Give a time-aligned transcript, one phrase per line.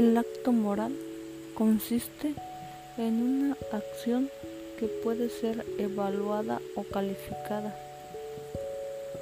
[0.00, 0.96] El acto moral
[1.52, 2.32] consiste
[2.96, 4.30] en una acción
[4.78, 7.76] que puede ser evaluada o calificada,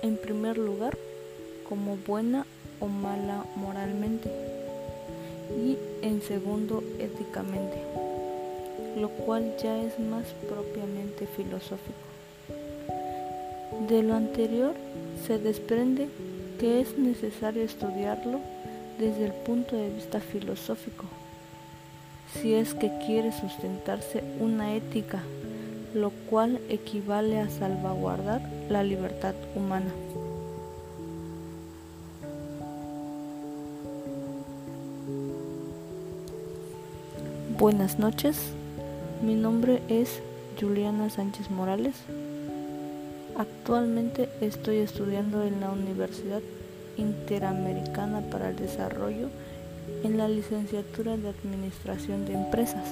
[0.02, 0.96] en primer lugar,
[1.68, 2.46] como buena
[2.78, 4.30] o mala moralmente
[5.50, 7.82] y en segundo éticamente,
[9.00, 12.06] lo cual ya es más propiamente filosófico.
[13.88, 14.74] De lo anterior
[15.26, 16.06] se desprende
[16.60, 18.38] que es necesario estudiarlo
[18.98, 21.04] desde el punto de vista filosófico,
[22.34, 25.22] si es que quiere sustentarse una ética,
[25.94, 29.90] lo cual equivale a salvaguardar la libertad humana.
[37.56, 38.52] Buenas noches,
[39.22, 40.20] mi nombre es
[40.60, 41.94] Juliana Sánchez Morales.
[43.36, 46.40] Actualmente estoy estudiando en la Universidad
[46.98, 49.28] Interamericana para el Desarrollo
[50.04, 52.86] en la licenciatura de Administración de Empresas,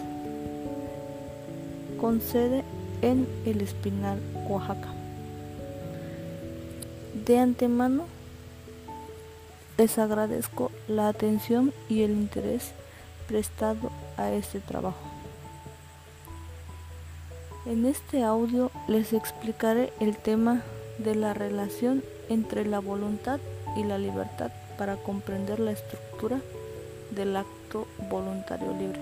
[2.00, 2.64] con sede
[3.02, 4.88] en El Espinal, Oaxaca.
[7.26, 8.04] De antemano,
[9.76, 12.72] les agradezco la atención y el interés
[13.28, 14.98] prestado a este trabajo.
[17.66, 20.62] En este audio les explicaré el tema
[20.98, 23.40] de la relación entre la voluntad
[23.76, 26.40] y la libertad para comprender la estructura
[27.10, 29.00] del acto voluntario libre.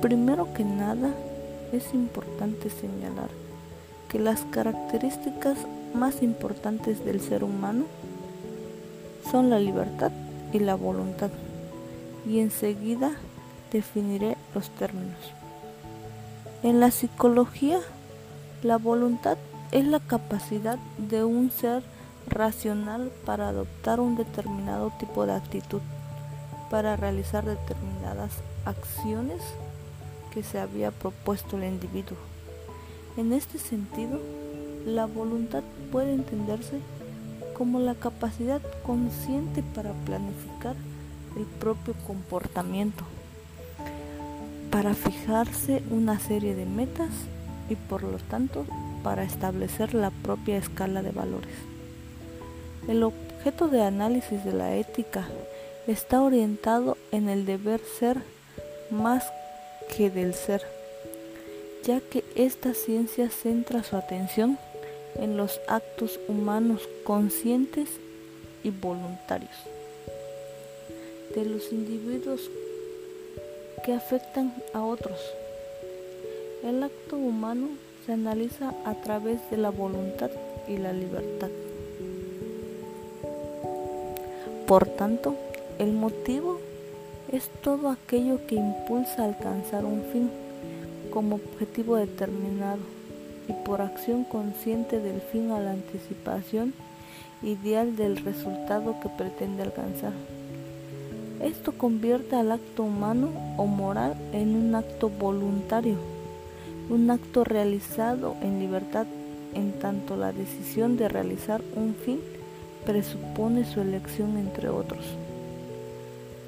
[0.00, 1.14] Primero que nada,
[1.72, 3.30] es importante señalar
[4.08, 5.56] que las características
[5.94, 7.84] más importantes del ser humano
[9.30, 10.10] son la libertad
[10.52, 11.30] y la voluntad,
[12.28, 13.12] y enseguida
[13.72, 15.16] definiré los términos.
[16.62, 17.78] En la psicología,
[18.62, 19.38] la voluntad
[19.72, 21.82] es la capacidad de un ser
[22.28, 25.80] racional para adoptar un determinado tipo de actitud,
[26.70, 28.32] para realizar determinadas
[28.66, 29.42] acciones
[30.32, 32.18] que se había propuesto el individuo.
[33.16, 34.20] En este sentido,
[34.86, 36.78] la voluntad puede entenderse
[37.56, 40.76] como la capacidad consciente para planificar
[41.36, 43.04] el propio comportamiento,
[44.70, 47.10] para fijarse una serie de metas
[47.68, 48.66] y por lo tanto
[49.02, 51.54] para establecer la propia escala de valores.
[52.88, 55.26] El objeto de análisis de la ética
[55.86, 58.18] está orientado en el deber ser
[58.90, 59.24] más
[59.96, 60.62] que del ser,
[61.84, 64.58] ya que esta ciencia centra su atención
[65.16, 67.88] en los actos humanos conscientes
[68.62, 69.56] y voluntarios
[71.34, 72.50] de los individuos
[73.84, 75.18] que afectan a otros.
[76.62, 77.70] El acto humano
[78.04, 80.30] se analiza a través de la voluntad
[80.68, 81.48] y la libertad.
[84.66, 85.34] Por tanto,
[85.78, 86.58] el motivo
[87.30, 90.30] es todo aquello que impulsa a alcanzar un fin
[91.12, 92.80] como objetivo determinado
[93.48, 96.74] y por acción consciente del fin a la anticipación
[97.42, 100.12] ideal del resultado que pretende alcanzar.
[101.40, 105.96] Esto convierte al acto humano o moral en un acto voluntario,
[106.90, 109.06] un acto realizado en libertad
[109.54, 112.20] en tanto la decisión de realizar un fin
[112.84, 115.04] presupone su elección entre otros.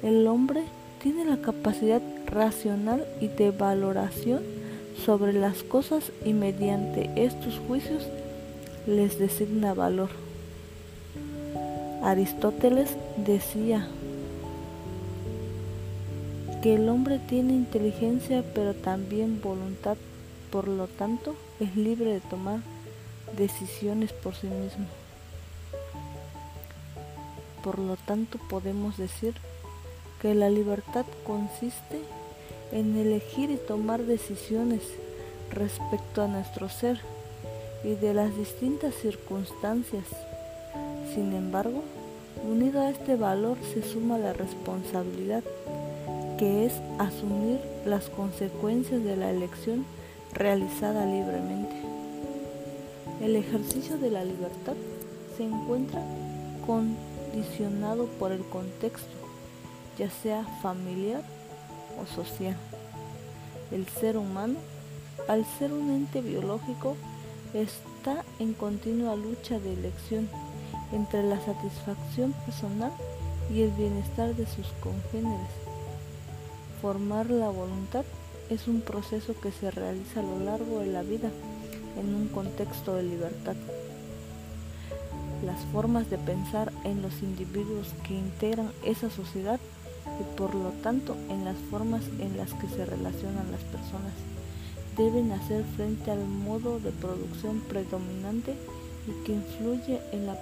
[0.03, 0.63] El hombre
[1.01, 4.41] tiene la capacidad racional y de valoración
[5.05, 8.07] sobre las cosas y mediante estos juicios
[8.87, 10.09] les designa valor.
[12.03, 13.87] Aristóteles decía
[16.61, 19.97] que el hombre tiene inteligencia pero también voluntad,
[20.51, 22.59] por lo tanto es libre de tomar
[23.37, 24.85] decisiones por sí mismo.
[27.63, 29.33] Por lo tanto podemos decir
[30.21, 32.01] que la libertad consiste
[32.71, 34.81] en elegir y tomar decisiones
[35.51, 36.99] respecto a nuestro ser
[37.83, 40.05] y de las distintas circunstancias.
[41.13, 41.83] Sin embargo,
[42.43, 45.43] unido a este valor se suma la responsabilidad,
[46.37, 49.85] que es asumir las consecuencias de la elección
[50.35, 51.75] realizada libremente.
[53.21, 54.75] El ejercicio de la libertad
[55.35, 56.01] se encuentra
[56.67, 59.15] condicionado por el contexto,
[59.97, 61.23] ya sea familiar
[62.01, 62.57] o social.
[63.71, 64.55] El ser humano,
[65.29, 66.97] al ser un ente biológico,
[67.53, 70.29] está en continua lucha de elección
[70.91, 72.91] entre la satisfacción personal
[73.49, 75.47] y el bienestar de sus congéneres.
[76.81, 78.03] Formar la voluntad
[78.49, 81.29] es un proceso que se realiza a lo largo de la vida
[81.97, 83.55] en un contexto de libertad.
[85.45, 89.59] las formas de pensar en los individuos que integran esa sociedad
[90.19, 94.13] y por lo tanto en las formas en las que se relacionan las personas
[94.97, 98.55] deben hacer frente al modo de producción predominante
[99.07, 100.37] y que influye en la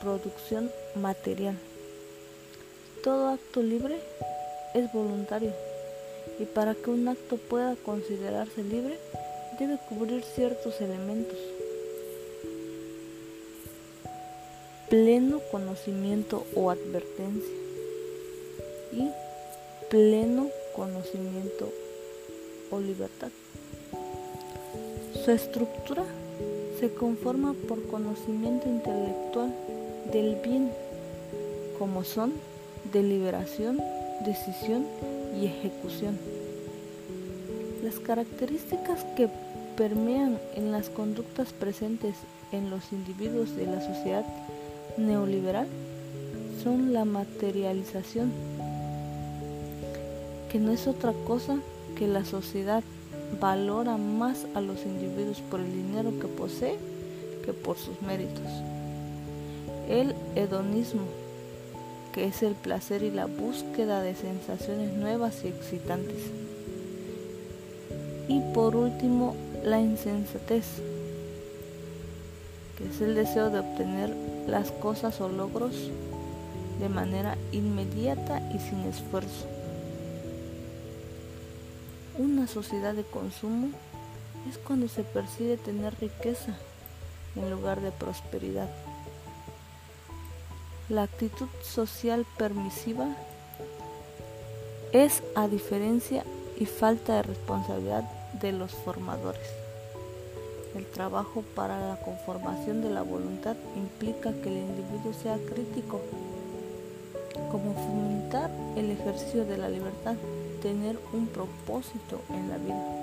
[0.00, 1.58] producción material.
[3.02, 3.98] Todo acto libre
[4.74, 5.52] es voluntario
[6.40, 8.98] y para que un acto pueda considerarse libre
[9.58, 11.36] debe cubrir ciertos elementos.
[14.88, 17.54] Pleno conocimiento o advertencia
[18.92, 19.10] y
[19.90, 21.70] pleno conocimiento
[22.70, 23.28] o libertad.
[25.22, 26.04] Su estructura
[26.80, 29.54] se conforma por conocimiento intelectual
[30.10, 30.72] del bien,
[31.78, 32.32] como son
[32.90, 33.78] deliberación,
[34.24, 34.86] decisión
[35.38, 36.18] y ejecución.
[37.82, 39.28] Las características que
[39.76, 42.14] permean en las conductas presentes
[42.52, 44.24] en los individuos de la sociedad
[44.96, 45.66] neoliberal
[46.62, 48.30] son la materialización,
[50.50, 51.58] que no es otra cosa
[51.96, 52.82] que la sociedad
[53.40, 56.76] valora más a los individuos por el dinero que posee
[57.44, 58.46] que por sus méritos.
[59.88, 61.02] El hedonismo,
[62.12, 66.30] que es el placer y la búsqueda de sensaciones nuevas y excitantes.
[68.28, 70.64] Y por último, la insensatez,
[72.76, 74.14] que es el deseo de obtener
[74.46, 75.74] las cosas o logros
[76.80, 79.46] de manera inmediata y sin esfuerzo.
[82.18, 83.68] Una sociedad de consumo
[84.48, 86.56] es cuando se percibe tener riqueza
[87.36, 88.68] en lugar de prosperidad.
[90.90, 93.06] La actitud social permisiva
[94.90, 96.24] es a diferencia
[96.58, 98.02] y falta de responsabilidad
[98.40, 99.46] de los formadores.
[100.74, 106.00] El trabajo para la conformación de la voluntad implica que el individuo sea crítico,
[107.52, 110.16] como fomentar el ejercicio de la libertad
[110.60, 112.99] tener un propósito en la vida.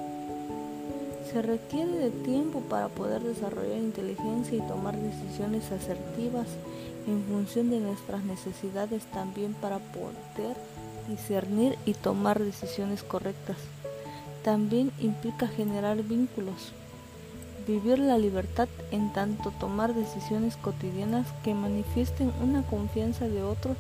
[1.32, 6.48] Se requiere de tiempo para poder desarrollar inteligencia y tomar decisiones asertivas
[7.06, 10.56] en función de nuestras necesidades también para poder
[11.10, 13.58] discernir y tomar decisiones correctas.
[14.44, 16.72] También implica generar vínculos,
[17.68, 23.76] vivir la libertad en tanto tomar decisiones cotidianas que manifiesten una confianza de otros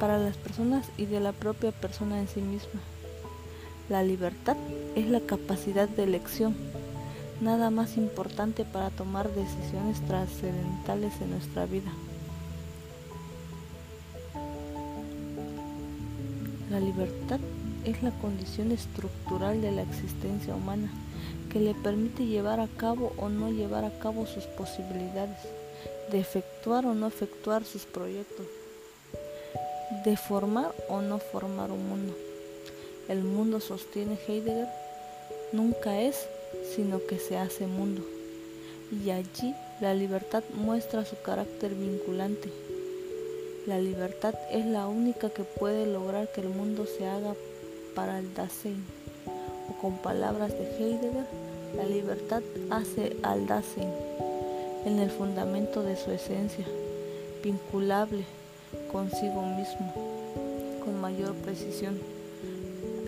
[0.00, 2.80] para las personas y de la propia persona en sí misma.
[3.88, 4.56] La libertad
[4.94, 6.54] es la capacidad de elección,
[7.40, 11.90] nada más importante para tomar decisiones trascendentales en nuestra vida.
[16.70, 17.40] La libertad
[17.84, 20.90] es la condición estructural de la existencia humana
[21.50, 25.38] que le permite llevar a cabo o no llevar a cabo sus posibilidades,
[26.12, 28.46] de efectuar o no efectuar sus proyectos,
[30.04, 32.14] de formar o no formar un mundo.
[33.08, 34.68] El mundo, sostiene Heidegger,
[35.52, 36.28] nunca es,
[36.74, 38.02] sino que se hace mundo.
[38.90, 42.50] Y allí la libertad muestra su carácter vinculante.
[43.66, 47.34] La libertad es la única que puede lograr que el mundo se haga
[47.94, 48.84] para el Dasein.
[49.70, 51.26] O con palabras de Heidegger,
[51.76, 53.92] la libertad hace al Dasein
[54.86, 56.66] en el fundamento de su esencia,
[57.44, 58.24] vinculable
[58.90, 61.98] consigo mismo, con mayor precisión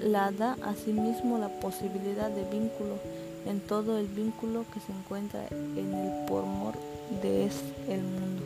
[0.02, 2.99] la da asimismo la posibilidad de vínculo
[3.47, 6.75] en todo el vínculo que se encuentra en el pormor
[7.23, 7.55] de es
[7.89, 8.43] el mundo.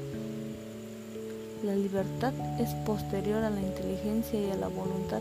[1.63, 5.21] La libertad es posterior a la inteligencia y a la voluntad.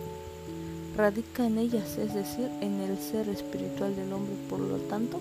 [0.96, 4.36] Radica en ellas, es decir, en el ser espiritual del hombre.
[4.50, 5.20] Por lo tanto,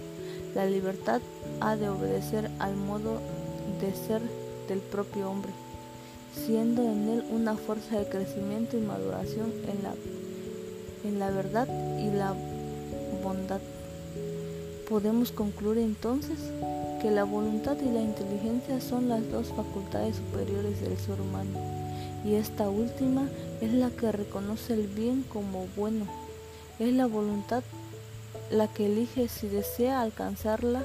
[0.54, 1.20] la libertad
[1.60, 3.20] ha de obedecer al modo
[3.80, 4.22] de ser
[4.68, 5.52] del propio hombre,
[6.46, 9.94] siendo en él una fuerza de crecimiento y maduración en la
[11.04, 11.68] en la verdad
[11.98, 12.34] y la
[13.22, 13.60] bondad.
[14.88, 16.38] Podemos concluir entonces
[17.00, 21.74] que la voluntad y la inteligencia son las dos facultades superiores del ser humano
[22.24, 23.28] y esta última
[23.60, 26.06] es la que reconoce el bien como bueno.
[26.78, 27.62] Es la voluntad
[28.50, 30.84] la que elige si desea alcanzarla,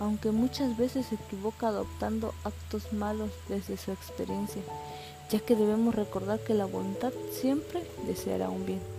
[0.00, 4.62] aunque muchas veces se equivoca adoptando actos malos desde su experiencia,
[5.30, 8.97] ya que debemos recordar que la voluntad siempre deseará un bien.